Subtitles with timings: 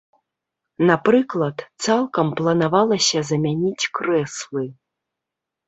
[0.89, 4.69] Напрыклад, цалкам планавалася замяніць крэслы.